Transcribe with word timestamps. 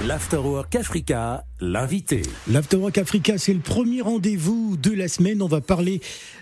L'Afterwork 0.00 0.74
Africa, 0.74 1.46
l'invité. 1.64 2.22
L'Afterwork 2.48 2.98
Africa, 2.98 3.38
c'est 3.38 3.54
le 3.54 3.60
premier 3.60 4.02
rendez-vous 4.02 4.76
de 4.76 4.90
la 4.90 5.08
semaine. 5.08 5.40
On 5.42 5.48
va 5.48 5.60
parler 5.60 6.00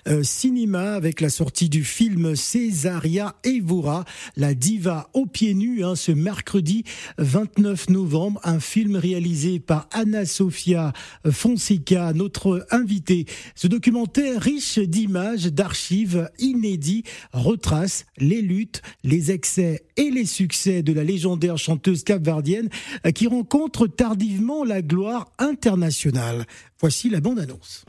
euh, 0.08 0.22
cinéma 0.22 0.94
avec 0.94 1.20
la 1.20 1.30
sortie 1.30 1.68
du 1.68 1.84
film 1.84 2.34
Césaria 2.34 3.36
Evora, 3.44 4.04
la 4.36 4.54
diva 4.54 5.08
aux 5.14 5.26
pieds 5.26 5.54
nus, 5.54 5.84
hein, 5.84 5.94
ce 5.94 6.12
mercredi 6.12 6.84
29 7.18 7.90
novembre. 7.90 8.40
Un 8.44 8.58
film 8.58 8.96
réalisé 8.96 9.60
par 9.60 9.88
Anna 9.92 10.26
Sofia 10.26 10.92
Fonseca, 11.30 12.12
notre 12.12 12.66
invitée. 12.70 13.26
Ce 13.54 13.68
documentaire 13.68 14.40
riche 14.40 14.78
d'images, 14.78 15.46
d'archives 15.46 16.30
inédits 16.38 17.04
retrace 17.32 18.06
les 18.18 18.42
luttes, 18.42 18.82
les 19.04 19.30
excès 19.30 19.84
et 19.96 20.10
les 20.10 20.26
succès 20.26 20.82
de 20.82 20.92
la 20.92 21.04
légendaire 21.04 21.58
chanteuse 21.58 22.02
capverdienne 22.02 22.68
euh, 23.06 23.10
qui 23.12 23.28
rencontre 23.28 23.86
tardivement 23.86 24.64
la 24.64 24.82
gloire 24.82 25.11
internationale. 25.38 26.44
Voici 26.80 27.08
la 27.10 27.20
bande-annonce. 27.20 27.82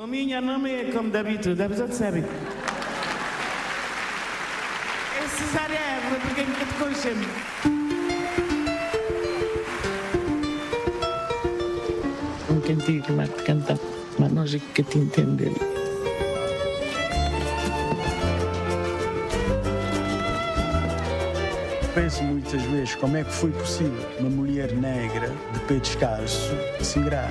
que. 14.73 15.82
Penso 21.93 22.23
muitas 22.23 22.61
vezes 22.63 22.95
como 22.95 23.17
é 23.17 23.23
que 23.23 23.31
foi 23.31 23.52
possível 23.52 24.03
uma 24.20 24.29
mulher 24.29 24.73
negra 24.73 25.31
de 25.53 25.59
pé 25.61 25.75
descalço 25.75 26.52
se 26.81 26.97
ingrar. 26.97 27.29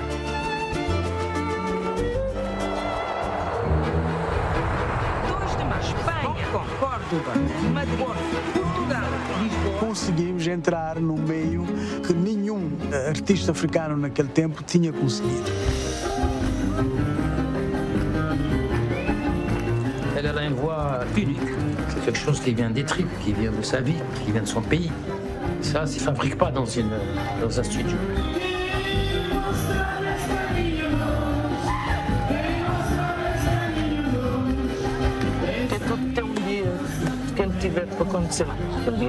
Conseguimos 9.81 10.47
entrar 10.47 11.01
num 11.01 11.19
meio 11.19 11.67
que 12.07 12.13
nenhum 12.15 12.71
artista 13.09 13.51
africano 13.51 13.97
naquele 13.97 14.29
tempo 14.29 14.63
tinha 14.63 14.93
conseguido. 14.93 15.51
Elle 20.17 20.29
a 20.29 20.47
une 20.47 20.55
voix 20.55 21.05
unique. 21.17 21.72
Quelque 22.05 22.19
chose 22.19 22.41
qui 22.41 22.53
vient 22.55 22.71
des 22.71 22.85
tripes, 22.85 23.09
qui 23.25 23.33
vient 23.33 23.53
de 23.53 23.63
sa 23.63 23.81
vie, 23.81 23.95
qui 24.25 24.33
vient 24.33 24.43
de 24.43 24.47
son 24.47 24.61
pays. 24.61 24.91
Ça, 25.61 25.83
ne 25.83 25.87
se 25.87 26.01
fabrique 26.01 26.37
pas 26.37 26.51
dans, 26.51 26.67
une, 26.67 26.91
dans 27.41 27.61
un 27.61 27.63
studio. 27.63 27.97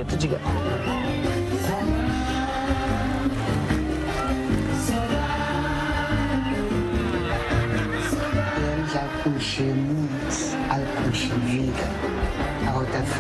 te 0.03 1.02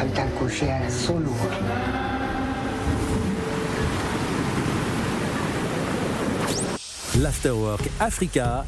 A 0.03 0.05
outra 0.05 0.23
falta 0.23 0.37
coucher 0.37 0.65
era 0.65 0.89
só 0.89 1.13
L'Afterwork 7.15 7.89
Africa 7.99 8.65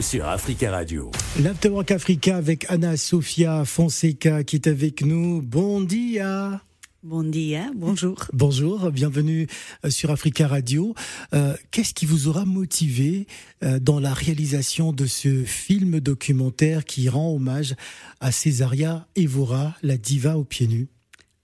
sur 0.00 0.24
Africa 0.26 0.72
Radio. 0.72 1.12
L'Afterwork 1.40 1.92
Africa 1.92 2.38
avec 2.38 2.68
Anna 2.68 2.96
Sofia 2.96 3.64
Fonseca 3.64 4.42
qui 4.42 4.56
est 4.56 4.66
avec 4.66 5.02
nous. 5.02 5.42
Bon 5.42 5.80
dia. 5.80 6.60
Bon 7.04 7.22
dia, 7.22 7.70
bonjour. 7.76 8.16
Bonjour, 8.32 8.90
bienvenue 8.90 9.46
euh, 9.84 9.90
sur 9.90 10.10
Africa 10.10 10.48
Radio. 10.48 10.94
Euh, 11.34 11.54
qu'est-ce 11.70 11.92
qui 11.92 12.06
vous 12.06 12.28
aura 12.28 12.46
motivé 12.46 13.26
euh, 13.62 13.78
dans 13.78 14.00
la 14.00 14.14
réalisation 14.14 14.90
de 14.90 15.04
ce 15.04 15.44
film 15.44 16.00
documentaire 16.00 16.86
qui 16.86 17.10
rend 17.10 17.34
hommage 17.34 17.74
à 18.20 18.32
Césaria 18.32 19.06
Evora, 19.16 19.76
la 19.82 19.98
diva 19.98 20.38
aux 20.38 20.44
pieds 20.44 20.66
nus? 20.66 20.88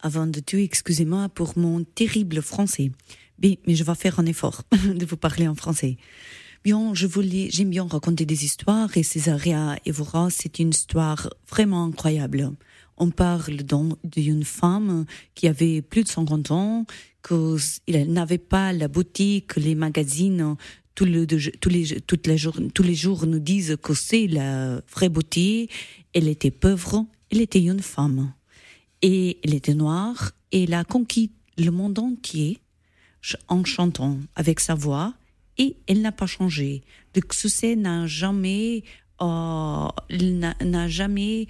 Avant 0.00 0.26
de 0.26 0.40
tout, 0.40 0.56
excusez-moi 0.56 1.28
pour 1.28 1.58
mon 1.58 1.84
terrible 1.84 2.40
français. 2.40 2.90
mais 3.42 3.58
je 3.66 3.84
vais 3.84 3.94
faire 3.96 4.18
un 4.18 4.24
effort 4.24 4.62
de 4.72 5.04
vous 5.04 5.18
parler 5.18 5.46
en 5.46 5.54
français. 5.54 5.98
Bien, 6.64 6.94
je 6.94 7.06
voulais, 7.06 7.48
j'aime 7.50 7.68
bien 7.68 7.86
raconter 7.86 8.24
des 8.24 8.46
histoires 8.46 8.96
et 8.96 9.02
Césaria 9.02 9.76
Evora, 9.84 10.28
c'est 10.30 10.58
une 10.58 10.70
histoire 10.70 11.28
vraiment 11.50 11.84
incroyable. 11.84 12.50
On 13.00 13.10
parle 13.10 13.56
d'une 14.04 14.44
femme 14.44 15.06
qui 15.34 15.48
avait 15.48 15.80
plus 15.80 16.04
de 16.04 16.08
50 16.08 16.50
ans, 16.50 16.84
qu'elle 17.26 18.12
n'avait 18.12 18.38
pas 18.38 18.72
la 18.74 18.88
beauté 18.88 19.40
que 19.40 19.58
les 19.58 19.74
magazines 19.74 20.56
tous 20.94 21.06
les, 21.06 21.26
tous 21.26 22.82
les, 22.82 22.96
jours, 22.96 23.26
nous 23.26 23.38
disent 23.38 23.78
que 23.82 23.94
c'est 23.94 24.26
la 24.26 24.82
vraie 24.92 25.08
beauté. 25.08 25.70
Elle 26.12 26.28
était 26.28 26.50
pauvre, 26.50 27.06
elle 27.30 27.40
était 27.40 27.62
une 27.62 27.80
femme. 27.80 28.34
Et 29.00 29.38
elle 29.42 29.54
était 29.54 29.74
noire 29.74 30.32
et 30.52 30.64
elle 30.64 30.74
a 30.74 30.84
conquis 30.84 31.30
le 31.56 31.70
monde 31.70 31.98
entier 31.98 32.58
en 33.48 33.64
chantant 33.64 34.18
avec 34.36 34.60
sa 34.60 34.74
voix 34.74 35.14
et 35.56 35.76
elle 35.86 36.02
n'a 36.02 36.12
pas 36.12 36.26
changé. 36.26 36.82
Le 37.14 37.22
succès 37.32 37.76
n'a 37.76 38.06
jamais, 38.06 38.84
euh, 39.22 39.88
n'a 40.10 40.88
jamais 40.88 41.48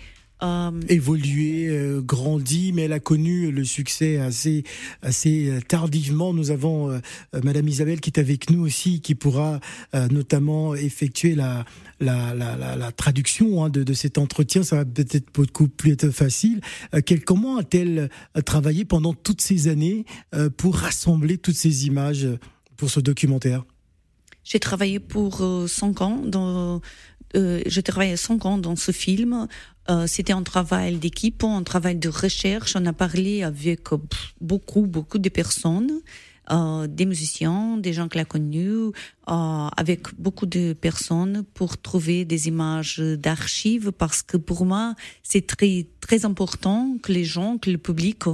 évolué, 0.89 1.69
euh, 1.69 2.01
grandi, 2.01 2.73
mais 2.73 2.83
elle 2.83 2.93
a 2.93 3.01
connu 3.01 3.51
le 3.51 3.65
succès 3.65 4.19
assez, 4.19 4.65
assez 5.03 5.53
tardivement. 5.69 6.33
Nous 6.33 6.51
avons 6.51 7.01
Madame 7.43 7.69
Isabelle 7.69 8.01
qui 8.01 8.11
est 8.11 8.19
avec 8.19 8.51
nous 8.51 8.62
aussi, 8.65 9.01
qui 9.01 9.15
pourra 9.15 9.61
notamment 10.11 10.75
effectuer 10.75 11.34
la, 11.34 11.65
la, 12.01 12.34
la, 12.34 12.77
la, 12.77 12.93
traduction 12.93 13.65
hein, 13.65 13.71
de, 13.71 13.83
de, 13.83 13.93
cet 13.93 14.19
entretien. 14.19 14.62
Ça 14.62 14.77
va 14.77 14.84
peut-être 14.84 15.33
beaucoup 15.33 15.69
plus 15.69 15.93
être 15.93 16.11
facile. 16.11 16.61
quel, 17.05 17.25
comment 17.25 17.59
a-t-elle 17.59 18.11
travaillé 18.45 18.84
pendant 18.84 19.15
toutes 19.15 19.41
ces 19.41 19.69
années 19.69 20.05
pour 20.57 20.77
rassembler 20.77 21.39
toutes 21.39 21.57
ces 21.57 21.87
images 21.87 22.28
pour 22.77 22.91
ce 22.91 23.01
documentaire? 23.01 23.65
J'ai 24.45 24.59
travaillé 24.59 24.99
pour 24.99 25.43
euh, 25.43 25.67
cinq 25.67 26.01
ans 26.01 26.22
dans. 26.25 26.81
Euh, 27.36 27.60
j'ai 27.66 27.82
travaillé 27.82 28.16
cinq 28.16 28.44
ans 28.44 28.58
dans 28.58 28.76
ce 28.76 28.92
film. 28.92 29.46
Euh, 29.91 30.06
C'était 30.06 30.32
un 30.32 30.42
travail 30.42 30.96
d'équipe, 30.96 31.44
un 31.44 31.62
travail 31.62 31.96
de 31.96 32.08
recherche. 32.08 32.76
On 32.76 32.86
a 32.86 32.92
parlé 32.92 33.42
avec 33.42 33.88
beaucoup, 34.41 34.82
beaucoup 34.82 35.18
de 35.18 35.28
personnes. 35.28 36.00
Euh, 36.50 36.88
des 36.88 37.06
musiciens, 37.06 37.76
des 37.76 37.92
gens 37.92 38.08
qu'elle 38.08 38.22
a 38.22 38.24
connus, 38.24 38.72
euh, 38.72 38.92
avec 39.76 40.12
beaucoup 40.18 40.46
de 40.46 40.72
personnes 40.72 41.44
pour 41.54 41.78
trouver 41.78 42.24
des 42.24 42.48
images 42.48 42.98
d'archives 42.98 43.92
parce 43.92 44.22
que 44.22 44.36
pour 44.36 44.66
moi, 44.66 44.97
c'est 45.22 45.47
très, 45.47 45.86
très 46.00 46.24
important 46.24 46.97
que 47.00 47.12
les 47.12 47.22
gens, 47.24 47.56
que 47.58 47.70
le 47.70 47.78
public, 47.78 48.24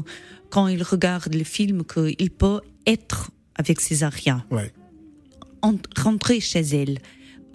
quand 0.48 0.66
ils 0.66 0.82
regardent 0.82 1.34
le 1.34 1.44
film, 1.44 1.84
qu'il 1.84 2.30
peut 2.30 2.62
être 2.86 3.30
avec 3.54 3.82
ces 3.82 4.02
arias. 4.02 4.42
Ouais 4.50 4.72
rentrer 5.96 6.40
chez 6.40 6.60
elle, 6.60 6.98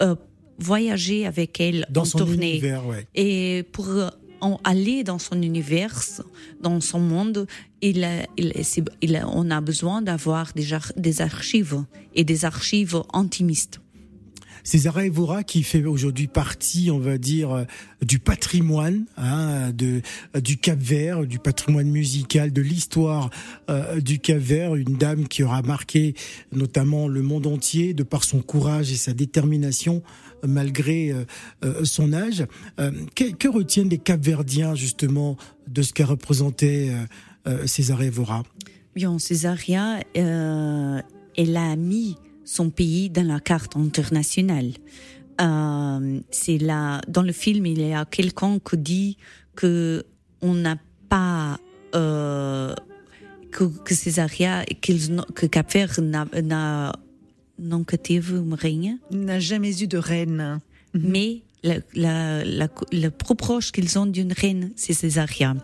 euh, 0.02 0.14
voyager 0.58 1.26
avec 1.26 1.60
elle 1.60 1.86
dans 1.90 2.02
en 2.02 2.04
son 2.04 2.18
tournée. 2.18 2.52
Univers, 2.52 2.86
ouais. 2.86 3.06
Et 3.14 3.64
pour 3.72 3.88
euh, 3.88 4.08
aller 4.64 5.04
dans 5.04 5.18
son 5.18 5.40
univers, 5.42 6.02
dans 6.60 6.80
son 6.80 7.00
monde, 7.00 7.46
il, 7.80 8.06
il, 8.36 8.52
il 9.00 9.22
on 9.26 9.50
a 9.50 9.60
besoin 9.60 10.02
d'avoir 10.02 10.52
des, 10.54 10.68
des 10.96 11.20
archives 11.20 11.84
et 12.14 12.24
des 12.24 12.44
archives 12.44 13.02
intimistes. 13.12 13.81
César 14.64 15.00
Evora 15.00 15.42
qui 15.42 15.62
fait 15.62 15.84
aujourd'hui 15.84 16.28
partie, 16.28 16.90
on 16.90 16.98
va 16.98 17.18
dire, 17.18 17.50
euh, 17.50 17.64
du 18.02 18.18
patrimoine 18.18 19.06
hein, 19.16 19.70
de 19.72 20.02
du 20.40 20.56
Cap 20.56 20.78
Vert, 20.78 21.26
du 21.26 21.38
patrimoine 21.38 21.88
musical, 21.88 22.52
de 22.52 22.62
l'histoire 22.62 23.30
euh, 23.70 24.00
du 24.00 24.18
Cap 24.18 24.38
Vert, 24.38 24.74
une 24.74 24.96
dame 24.96 25.26
qui 25.26 25.42
aura 25.42 25.62
marqué 25.62 26.14
notamment 26.52 27.08
le 27.08 27.22
monde 27.22 27.46
entier 27.46 27.94
de 27.94 28.02
par 28.02 28.24
son 28.24 28.40
courage 28.40 28.92
et 28.92 28.96
sa 28.96 29.12
détermination 29.12 30.02
malgré 30.46 31.12
euh, 31.64 31.84
son 31.84 32.12
âge. 32.12 32.44
que, 33.14 33.32
que, 33.32 33.48
retiennent 33.48 33.88
les 33.88 33.98
Capverdiens 33.98 34.74
justement 34.74 35.36
de 35.68 35.82
ce 35.82 35.92
qu'a 35.92 36.06
représenté 36.06 36.90
César 37.66 38.02
Evora? 38.02 38.42
Bien, 38.96 39.18
Césaria, 39.20 40.00
elle 40.14 41.56
a 41.56 41.76
mis 41.76 42.16
son 42.44 42.70
pays 42.70 43.10
dans 43.10 43.26
la 43.26 43.40
carte 43.40 43.76
internationale. 43.76 44.72
Euh, 45.40 46.20
c'est 46.30 46.58
là, 46.58 47.00
dans 47.08 47.22
le 47.22 47.32
film, 47.32 47.66
il 47.66 47.80
y 47.80 47.92
a 47.92 48.04
quelqu'un 48.04 48.58
qui 48.58 48.78
dit 48.78 49.16
que 49.54 50.04
on 50.40 50.54
n'a 50.54 50.76
pas 51.08 51.58
euh, 51.94 52.74
que, 53.50 53.64
que 53.64 53.94
Césaria, 53.94 54.64
que 54.80 55.46
Cap 55.46 55.74
n'a 56.02 56.92
teve 58.02 58.32
uma 58.32 58.56
rainha. 58.56 58.94
N'a 59.10 59.38
jamais 59.38 59.82
eu 59.82 59.86
de 59.86 59.98
reine. 59.98 60.60
Mais 60.94 61.42
la, 61.62 61.76
la, 61.94 62.44
la, 62.44 62.68
le 62.92 63.08
plus 63.08 63.36
proche 63.36 63.72
qu'ils 63.72 63.98
ont 63.98 64.06
d'une 64.06 64.32
reine, 64.32 64.72
c'est 64.76 64.94
Césaria. 64.94 65.54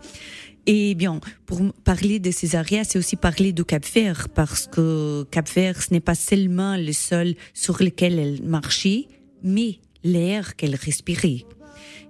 Et 0.71 0.93
bien, 0.93 1.19
pour 1.47 1.59
parler 1.83 2.19
de 2.19 2.29
Césaria, 2.29 2.83
c'est 2.83 2.99
aussi 2.99 3.15
parler 3.15 3.53
du 3.53 3.65
Cap-Vert, 3.65 4.29
parce 4.29 4.67
que 4.67 5.25
Cap-Vert, 5.31 5.81
ce 5.81 5.91
n'est 5.91 5.99
pas 5.99 6.13
seulement 6.13 6.77
le 6.77 6.93
sol 6.93 7.33
sur 7.55 7.81
lequel 7.81 8.19
elle 8.19 8.43
marchait, 8.43 9.07
mais 9.41 9.79
l'air 10.03 10.55
qu'elle 10.55 10.75
respirait. 10.75 11.43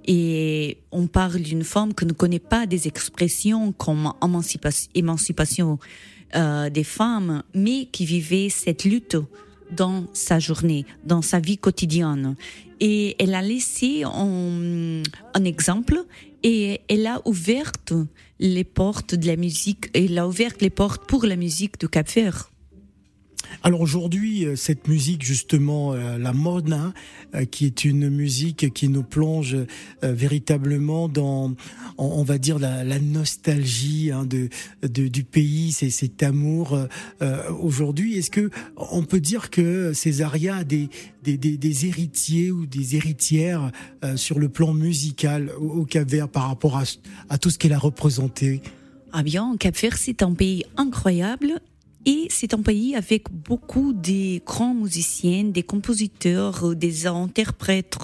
Et 0.05 0.79
on 0.91 1.07
parle 1.07 1.39
d'une 1.39 1.63
femme 1.63 1.93
qui 1.93 2.05
ne 2.05 2.11
connaît 2.11 2.37
pas 2.39 2.67
des 2.67 2.89
expressions 2.89 3.71
comme 3.71 4.11
émancipation, 4.93 5.79
euh, 6.35 6.69
des 6.69 6.83
femmes, 6.83 7.43
mais 7.53 7.85
qui 7.85 8.03
vivait 8.05 8.49
cette 8.49 8.83
lutte 8.83 9.15
dans 9.71 10.05
sa 10.11 10.37
journée, 10.39 10.85
dans 11.05 11.21
sa 11.21 11.39
vie 11.39 11.57
quotidienne. 11.57 12.35
Et 12.81 13.15
elle 13.19 13.35
a 13.35 13.41
laissé 13.41 14.03
un 14.03 15.45
exemple 15.45 16.03
et 16.43 16.81
elle 16.89 17.07
a 17.07 17.21
ouvert 17.25 17.71
les 18.39 18.63
portes 18.63 19.15
de 19.15 19.27
la 19.27 19.35
musique, 19.35 19.89
elle 19.93 20.17
a 20.17 20.27
ouvert 20.27 20.53
les 20.61 20.69
portes 20.69 21.05
pour 21.07 21.25
la 21.25 21.35
musique 21.35 21.79
de 21.79 21.87
Cap-Vert. 21.87 22.51
Alors 23.61 23.81
aujourd'hui, 23.81 24.45
euh, 24.45 24.55
cette 24.55 24.87
musique 24.87 25.23
justement, 25.23 25.93
euh, 25.93 26.17
la 26.17 26.31
Morna, 26.31 26.93
euh, 27.35 27.43
qui 27.43 27.65
est 27.65 27.83
une 27.83 28.09
musique 28.09 28.73
qui 28.73 28.87
nous 28.87 29.03
plonge 29.03 29.57
véritablement 30.01 31.09
dans, 31.09 31.53
on, 31.97 32.23
va 32.23 32.37
dire, 32.37 32.57
la, 32.57 32.99
nostalgie 32.99 34.11
hein, 34.11 34.25
de, 34.25 34.49
du 35.07 35.23
pays, 35.23 35.71
c'est 35.71 35.89
cet 35.89 36.23
amour. 36.23 36.77
aujourd'hui, 37.59 38.17
est-ce 38.17 38.31
que 38.31 38.49
on 38.77 39.03
peut 39.03 39.19
dire 39.19 39.49
que 39.49 39.93
Césaria 39.93 40.57
a 40.57 40.63
des, 40.63 40.89
des, 41.23 41.85
héritiers 41.85 42.51
ou 42.51 42.65
des 42.65 42.95
héritières 42.95 43.71
sur 44.15 44.39
le 44.39 44.49
plan 44.49 44.73
musical 44.73 45.51
au, 45.59 45.85
Cap-Vert 45.85 46.29
par 46.29 46.47
rapport 46.47 46.77
à, 46.77 46.83
à 47.29 47.37
tout 47.37 47.49
ce 47.49 47.57
qu'elle 47.57 47.73
a 47.73 47.79
représenté? 47.79 48.61
Ah 49.11 49.23
bien, 49.23 49.55
Cap-Vert, 49.57 49.97
c'est 49.97 50.23
un 50.23 50.33
pays 50.33 50.65
incroyable 50.77 51.61
et 52.05 52.27
c'est 52.29 52.53
un 52.53 52.61
pays 52.61 52.95
avec 52.95 53.31
beaucoup 53.31 53.91
de 53.93 54.39
grands 54.45 54.73
musiciens, 54.73 55.43
des 55.43 55.63
compositeurs, 55.63 56.75
des 56.75 57.07
interprètes. 57.07 57.97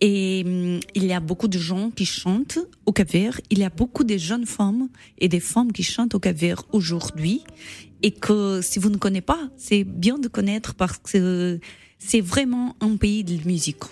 Et 0.00 0.42
hum, 0.46 0.80
il 0.94 1.04
y 1.04 1.12
a 1.12 1.20
beaucoup 1.20 1.48
de 1.48 1.58
gens 1.58 1.90
qui 1.90 2.06
chantent 2.06 2.58
au 2.86 2.92
Cap-Vert. 2.92 3.40
Il 3.50 3.58
y 3.58 3.64
a 3.64 3.70
beaucoup 3.70 4.04
de 4.04 4.16
jeunes 4.16 4.46
femmes 4.46 4.88
et 5.18 5.28
des 5.28 5.40
femmes 5.40 5.72
qui 5.72 5.82
chantent 5.82 6.14
au 6.14 6.18
Cap-Vert 6.18 6.62
aujourd'hui. 6.72 7.42
Et 8.02 8.10
que 8.10 8.60
si 8.62 8.78
vous 8.78 8.90
ne 8.90 8.96
connaissez 8.96 9.22
pas, 9.22 9.50
c'est 9.56 9.84
bien 9.84 10.18
de 10.18 10.28
connaître 10.28 10.74
parce 10.74 10.98
que 10.98 11.60
c'est 11.98 12.20
vraiment 12.20 12.76
un 12.80 12.96
pays 12.96 13.24
de 13.24 13.46
musique. 13.46 13.84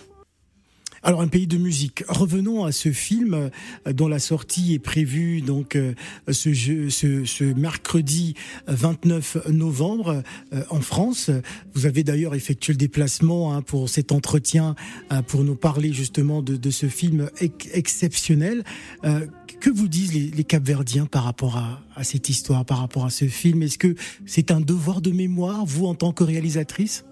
Alors 1.06 1.20
un 1.20 1.28
pays 1.28 1.46
de 1.46 1.58
musique. 1.58 2.02
Revenons 2.08 2.64
à 2.64 2.72
ce 2.72 2.90
film 2.90 3.34
euh, 3.34 3.92
dont 3.92 4.08
la 4.08 4.18
sortie 4.18 4.72
est 4.72 4.78
prévue 4.78 5.42
donc 5.42 5.76
euh, 5.76 5.92
ce, 6.30 6.54
ce, 6.54 7.26
ce 7.26 7.44
mercredi 7.44 8.32
29 8.68 9.48
novembre 9.50 10.22
euh, 10.54 10.62
en 10.70 10.80
France. 10.80 11.30
Vous 11.74 11.84
avez 11.84 12.04
d'ailleurs 12.04 12.34
effectué 12.34 12.72
le 12.72 12.78
déplacement 12.78 13.52
hein, 13.52 13.60
pour 13.60 13.90
cet 13.90 14.12
entretien 14.12 14.76
pour 15.26 15.44
nous 15.44 15.56
parler 15.56 15.92
justement 15.92 16.40
de, 16.40 16.56
de 16.56 16.70
ce 16.70 16.86
film 16.86 17.28
exceptionnel. 17.74 18.64
Que 19.02 19.70
vous 19.70 19.88
disent 19.88 20.14
les, 20.14 20.30
les 20.30 20.44
Capverdiens 20.44 21.06
par 21.06 21.24
rapport 21.24 21.58
à, 21.58 21.82
à 21.96 22.04
cette 22.04 22.30
histoire, 22.30 22.64
par 22.64 22.78
rapport 22.78 23.04
à 23.04 23.10
ce 23.10 23.26
film? 23.26 23.62
Est-ce 23.62 23.78
que 23.78 23.94
c'est 24.24 24.50
un 24.50 24.60
devoir 24.60 25.00
de 25.00 25.10
mémoire, 25.10 25.66
vous 25.66 25.86
en 25.86 25.94
tant 25.94 26.12
que 26.12 26.24
réalisatrice? 26.24 27.04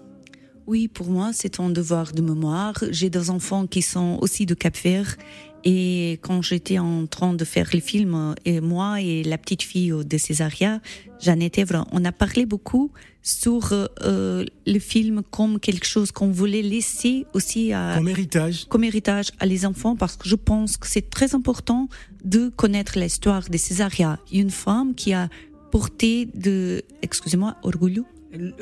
Oui, 0.67 0.87
pour 0.87 1.07
moi, 1.07 1.31
c'est 1.33 1.59
un 1.59 1.69
devoir 1.69 2.13
de 2.13 2.21
mémoire. 2.21 2.75
J'ai 2.91 3.09
deux 3.09 3.29
enfants 3.29 3.67
qui 3.67 3.81
sont 3.81 4.17
aussi 4.21 4.45
de 4.45 4.53
Cap-Vert. 4.53 5.17
Et 5.65 6.19
quand 6.21 6.41
j'étais 6.41 6.79
en 6.79 7.05
train 7.07 7.33
de 7.33 7.45
faire 7.45 7.69
le 7.73 7.79
film, 7.79 8.35
et 8.43 8.59
moi 8.59 9.01
et 9.01 9.23
la 9.23 9.37
petite 9.37 9.63
fille 9.63 9.93
de 9.93 10.17
Césaria, 10.17 10.81
Jeannette 11.21 11.57
Evre, 11.57 11.85
on 11.91 12.03
a 12.03 12.11
parlé 12.11 12.45
beaucoup 12.45 12.91
sur 13.21 13.69
euh, 13.71 14.45
le 14.67 14.79
film 14.79 15.23
comme 15.31 15.61
quelque 15.61 15.85
chose 15.85 16.11
qu'on 16.11 16.31
voulait 16.31 16.61
laisser 16.61 17.25
aussi 17.33 17.71
à, 17.71 17.93
comme 17.95 18.09
héritage. 18.09 18.65
comme 18.67 18.83
héritage 18.83 19.31
à 19.39 19.45
les 19.45 19.65
enfants 19.65 19.95
parce 19.95 20.17
que 20.17 20.27
je 20.27 20.35
pense 20.35 20.75
que 20.75 20.87
c'est 20.87 21.09
très 21.09 21.33
important 21.33 21.87
de 22.25 22.49
connaître 22.49 22.99
l'histoire 22.99 23.49
de 23.49 23.55
Césaria, 23.55 24.19
une 24.33 24.49
femme 24.49 24.93
qui 24.93 25.13
a 25.13 25.29
porté 25.71 26.27
de, 26.35 26.83
excusez-moi, 27.01 27.55
orgueil, 27.63 28.01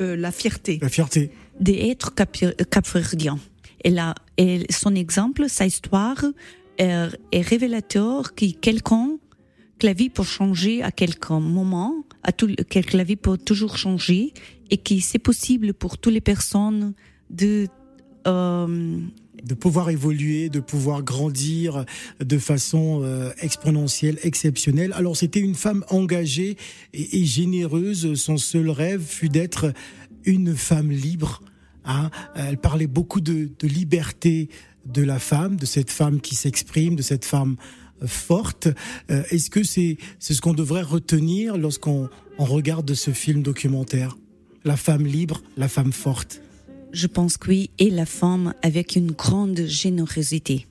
euh, 0.00 0.14
la 0.14 0.30
fierté. 0.30 0.78
La 0.80 0.88
fierté 0.88 1.32
d'être 1.62 2.14
capverdien. 2.14 3.38
Et, 3.84 3.94
et 4.38 4.66
son 4.70 4.94
exemple, 4.94 5.48
sa 5.48 5.66
histoire 5.66 6.24
est, 6.78 7.40
révélateur 7.40 8.34
que 8.34 8.50
quelqu'un, 8.52 9.16
que 9.78 9.86
la 9.86 9.92
vie 9.92 10.10
peut 10.10 10.22
changer 10.22 10.82
à 10.82 10.90
quelqu'un 10.90 11.40
moment, 11.40 12.04
à 12.22 12.32
tout, 12.32 12.54
que 12.68 12.96
la 12.96 13.04
vie 13.04 13.16
peut 13.16 13.38
toujours 13.38 13.76
changer 13.76 14.32
et 14.70 14.78
que 14.78 15.00
c'est 15.00 15.18
possible 15.18 15.74
pour 15.74 15.98
toutes 15.98 16.12
les 16.12 16.20
personnes 16.20 16.94
de 17.30 17.66
euh, 18.26 18.98
de 19.42 19.54
pouvoir 19.54 19.90
évoluer, 19.90 20.48
de 20.48 20.60
pouvoir 20.60 21.02
grandir 21.02 21.84
de 22.20 22.38
façon 22.38 23.00
euh, 23.02 23.32
exponentielle, 23.40 24.18
exceptionnelle. 24.22 24.92
Alors 24.94 25.16
c'était 25.16 25.40
une 25.40 25.54
femme 25.54 25.84
engagée 25.90 26.56
et, 26.92 27.24
généreuse. 27.24 28.14
Son 28.14 28.36
seul 28.36 28.70
rêve 28.70 29.02
fut 29.02 29.28
d'être 29.28 29.72
une 30.24 30.54
femme 30.54 30.90
libre, 30.90 31.42
Hein. 31.84 32.10
Elle 32.34 32.58
parlait 32.58 32.86
beaucoup 32.86 33.20
de, 33.20 33.50
liberté 33.62 34.48
de 34.86 35.02
la 35.02 35.18
femme, 35.18 35.56
de 35.56 35.66
cette 35.66 35.90
femme 35.90 36.20
qui 36.20 36.34
s'exprime, 36.34 36.96
de 36.96 37.02
cette 37.02 37.24
femme 37.24 37.56
euh, 38.02 38.06
forte. 38.06 38.68
Euh, 39.10 39.22
est-ce 39.30 39.50
que 39.50 39.62
c'est 39.62 39.98
ce 40.18 40.40
qu'on 40.40 40.54
devrait 40.54 40.82
retenir 40.82 41.56
lorsqu'on 41.56 42.08
on 42.38 42.44
regarde 42.44 42.92
ce 42.94 43.10
film 43.10 43.42
documentaire? 43.42 44.16
La 44.64 44.76
femme 44.76 45.06
libre, 45.06 45.42
la 45.56 45.68
femme 45.68 45.92
forte. 45.92 46.40
Je 46.92 47.06
pense 47.06 47.36
que 47.36 47.48
oui, 47.48 47.70
et 47.78 47.90
la 47.90 48.06
femme 48.06 48.54
avec 48.62 48.96
une 48.96 49.12
grande 49.12 49.62
générosité. 49.66 50.66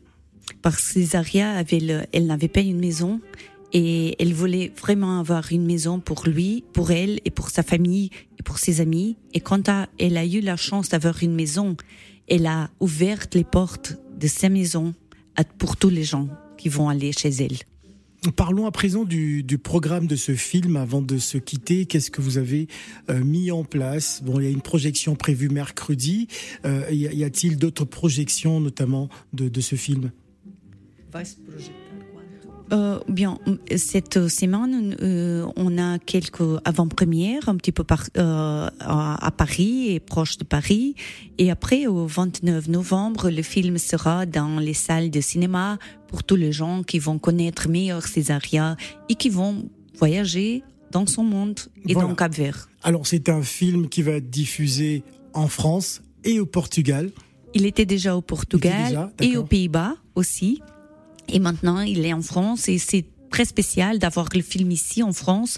Parce 0.61 0.77
que 0.77 0.81
Césaria 0.81 1.51
avait 1.51 1.81
elle 2.11 2.27
n'avait 2.27 2.47
pas 2.47 2.61
une 2.61 2.79
maison 2.79 3.19
et 3.73 4.15
elle 4.21 4.33
voulait 4.33 4.71
vraiment 4.79 5.19
avoir 5.19 5.51
une 5.51 5.65
maison 5.65 5.99
pour 5.99 6.25
lui, 6.27 6.63
pour 6.73 6.91
elle 6.91 7.19
et 7.25 7.31
pour 7.31 7.49
sa 7.49 7.63
famille 7.63 8.09
et 8.39 8.43
pour 8.43 8.57
ses 8.59 8.81
amis. 8.81 9.17
Et 9.33 9.39
quand 9.39 9.69
elle 9.99 10.17
a 10.17 10.25
eu 10.25 10.41
la 10.41 10.57
chance 10.57 10.89
d'avoir 10.89 11.23
une 11.23 11.33
maison, 11.33 11.77
elle 12.27 12.45
a 12.47 12.69
ouvert 12.79 13.25
les 13.33 13.43
portes 13.43 13.97
de 14.17 14.27
sa 14.27 14.49
maison 14.49 14.93
pour 15.57 15.77
tous 15.77 15.89
les 15.89 16.03
gens 16.03 16.27
qui 16.57 16.69
vont 16.69 16.89
aller 16.89 17.11
chez 17.11 17.29
elle. 17.29 17.57
Parlons 18.35 18.67
à 18.67 18.71
présent 18.71 19.03
du, 19.03 19.43
programme 19.57 20.05
de 20.05 20.15
ce 20.15 20.35
film 20.35 20.75
avant 20.75 21.01
de 21.01 21.17
se 21.17 21.39
quitter. 21.39 21.87
Qu'est-ce 21.87 22.11
que 22.11 22.21
vous 22.21 22.37
avez 22.37 22.67
euh, 23.09 23.23
mis 23.23 23.49
en 23.49 23.63
place? 23.63 24.21
Bon, 24.23 24.39
il 24.39 24.43
y 24.43 24.47
a 24.47 24.51
une 24.51 24.61
projection 24.61 25.15
prévue 25.15 25.49
mercredi. 25.49 26.27
Euh, 26.63 26.85
y 26.91 27.23
a-t-il 27.23 27.57
d'autres 27.57 27.85
projections, 27.85 28.59
notamment 28.59 29.09
de, 29.33 29.49
de 29.49 29.61
ce 29.61 29.75
film? 29.75 30.11
Euh, 32.71 32.99
bien, 33.09 33.37
cette 33.75 34.29
semaine, 34.29 34.95
euh, 35.01 35.45
on 35.57 35.77
a 35.77 35.99
quelques 35.99 36.59
avant-premières, 36.63 37.49
un 37.49 37.55
petit 37.55 37.71
peu 37.71 37.83
par, 37.83 38.05
euh, 38.17 38.69
à, 38.79 39.31
Paris 39.31 39.91
et 39.91 39.99
proche 39.99 40.37
de 40.37 40.45
Paris. 40.45 40.95
Et 41.37 41.51
après, 41.51 41.87
au 41.87 42.05
29 42.05 42.69
novembre, 42.69 43.29
le 43.29 43.41
film 43.41 43.77
sera 43.77 44.25
dans 44.25 44.59
les 44.59 44.73
salles 44.73 45.09
de 45.09 45.19
cinéma 45.19 45.79
pour 46.07 46.23
tous 46.23 46.37
les 46.37 46.51
gens 46.51 46.83
qui 46.83 46.99
vont 46.99 47.19
connaître 47.19 47.67
meilleur 47.67 48.07
Césaria 48.07 48.77
et 49.09 49.15
qui 49.15 49.29
vont 49.29 49.69
voyager 49.97 50.63
dans 50.91 51.05
son 51.05 51.23
monde 51.23 51.59
et 51.87 51.93
dans 51.93 52.15
Cap 52.15 52.33
Vert. 52.33 52.69
Alors, 52.83 53.05
c'est 53.05 53.27
un 53.29 53.43
film 53.43 53.89
qui 53.89 54.01
va 54.01 54.13
être 54.13 54.29
diffusé 54.29 55.03
en 55.33 55.47
France 55.47 56.01
et 56.23 56.39
au 56.39 56.45
Portugal. 56.45 57.11
Il 57.53 57.65
était 57.65 57.85
déjà 57.85 58.15
au 58.15 58.21
Portugal 58.21 59.11
et 59.19 59.35
aux 59.35 59.43
Pays-Bas 59.43 59.95
aussi. 60.15 60.61
Et 61.29 61.39
maintenant, 61.39 61.81
il 61.81 62.05
est 62.05 62.13
en 62.13 62.21
France 62.21 62.67
et 62.69 62.77
c'est 62.77 63.05
très 63.31 63.45
spécial 63.45 63.99
d'avoir 63.99 64.27
le 64.35 64.41
film 64.41 64.71
ici 64.71 65.01
en 65.01 65.13
France 65.13 65.57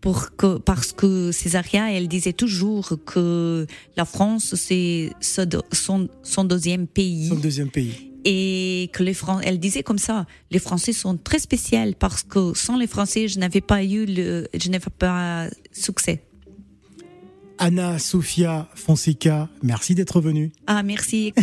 pour 0.00 0.36
que, 0.36 0.58
parce 0.58 0.92
que 0.92 1.32
Césaria, 1.32 1.90
elle 1.90 2.08
disait 2.08 2.34
toujours 2.34 2.92
que 3.06 3.66
la 3.96 4.04
France, 4.04 4.54
c'est 4.54 5.12
son, 5.20 6.08
son 6.22 6.44
deuxième 6.44 6.86
pays. 6.86 7.28
Son 7.28 7.36
deuxième 7.36 7.70
pays. 7.70 8.10
Et 8.26 8.90
que 8.92 9.02
les 9.02 9.14
Français, 9.14 9.44
elle 9.48 9.58
disait 9.58 9.82
comme 9.82 9.98
ça, 9.98 10.26
les 10.50 10.58
Français 10.58 10.92
sont 10.92 11.16
très 11.16 11.38
spéciaux 11.38 11.78
parce 11.98 12.22
que 12.22 12.52
sans 12.54 12.76
les 12.76 12.86
Français, 12.86 13.28
je 13.28 13.38
n'avais 13.38 13.62
pas 13.62 13.82
eu 13.82 14.04
le, 14.04 14.46
je 14.54 14.68
n'avais 14.68 14.90
pas 14.98 15.48
succès. 15.72 16.22
Anna 17.56 17.98
Sofia 17.98 18.68
Fonseca, 18.74 19.48
merci 19.62 19.94
d'être 19.94 20.20
venue. 20.20 20.52
Ah, 20.66 20.82
merci. 20.82 21.32